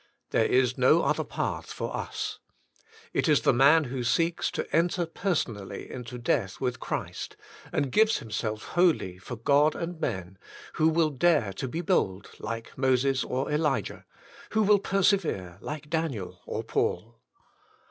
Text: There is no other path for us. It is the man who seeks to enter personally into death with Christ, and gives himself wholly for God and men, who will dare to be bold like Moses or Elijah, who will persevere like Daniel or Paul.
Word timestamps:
There 0.31 0.47
is 0.47 0.79
no 0.79 1.03
other 1.03 1.23
path 1.23 1.67
for 1.71 1.95
us. 1.95 2.39
It 3.13 3.29
is 3.29 3.41
the 3.41 3.53
man 3.53 3.83
who 3.83 4.03
seeks 4.03 4.49
to 4.49 4.67
enter 4.75 5.05
personally 5.05 5.91
into 5.91 6.17
death 6.17 6.59
with 6.59 6.79
Christ, 6.79 7.37
and 7.71 7.91
gives 7.91 8.17
himself 8.17 8.69
wholly 8.69 9.19
for 9.19 9.35
God 9.35 9.75
and 9.75 9.99
men, 10.01 10.39
who 10.73 10.89
will 10.89 11.11
dare 11.11 11.53
to 11.53 11.67
be 11.67 11.81
bold 11.81 12.31
like 12.39 12.75
Moses 12.75 13.23
or 13.23 13.51
Elijah, 13.51 14.05
who 14.53 14.63
will 14.63 14.79
persevere 14.79 15.59
like 15.61 15.87
Daniel 15.87 16.41
or 16.47 16.63
Paul. 16.63 17.19